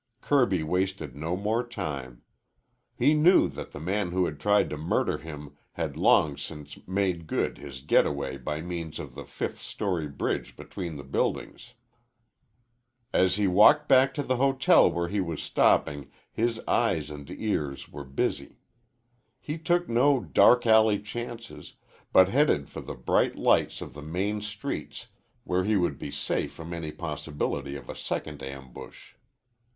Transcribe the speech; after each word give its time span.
Kirby 0.19 0.63
wasted 0.63 1.15
no 1.15 1.37
more 1.37 1.63
time. 1.63 2.23
He 2.97 3.13
knew 3.13 3.47
that 3.49 3.69
the 3.71 3.79
man 3.79 4.09
who 4.11 4.25
had 4.25 4.39
tried 4.39 4.67
to 4.71 4.75
murder 4.77 5.19
him 5.19 5.55
had 5.73 5.95
long 5.95 6.37
since 6.37 6.79
made 6.87 7.27
good 7.27 7.59
his 7.59 7.81
getaway 7.81 8.37
by 8.39 8.61
means 8.61 8.97
of 8.97 9.13
the 9.13 9.25
fifth 9.25 9.59
story 9.61 10.07
bridge 10.07 10.55
between 10.55 10.95
the 10.97 11.03
buildings. 11.03 11.75
As 13.13 13.35
he 13.35 13.45
walked 13.45 13.87
back 13.87 14.11
to 14.15 14.23
the 14.23 14.37
hotel 14.37 14.89
where 14.91 15.07
he 15.07 15.21
was 15.21 15.43
stopping 15.43 16.09
his 16.33 16.59
eyes 16.67 17.11
and 17.11 17.29
ears 17.29 17.87
were 17.87 18.03
busy. 18.03 18.57
He 19.39 19.59
took 19.59 19.87
no 19.87 20.19
dark 20.19 20.65
alley 20.65 20.97
chances, 20.99 21.75
but 22.11 22.27
headed 22.27 22.71
for 22.71 22.81
the 22.81 22.95
bright 22.95 23.35
lights 23.35 23.81
of 23.81 23.93
the 23.93 24.01
main 24.01 24.41
streets 24.41 25.09
where 25.43 25.63
he 25.63 25.77
would 25.77 25.99
be 25.99 26.09
safe 26.09 26.51
from 26.51 26.73
any 26.73 26.91
possibility 26.91 27.75
of 27.75 27.87
a 27.87 27.95
second 27.95 28.41
ambush. 28.41 29.13